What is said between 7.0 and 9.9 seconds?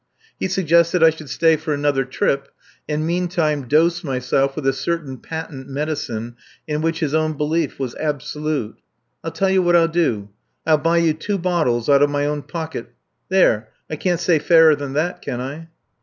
his own belief was absolute. "I'll tell you what I'll